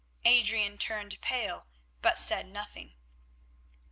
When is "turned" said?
0.79-1.21